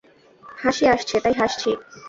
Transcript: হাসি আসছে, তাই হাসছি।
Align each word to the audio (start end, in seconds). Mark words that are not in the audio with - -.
হাসি 0.57 0.85
আসছে, 0.93 1.15
তাই 1.23 1.35
হাসছি। 1.39 1.69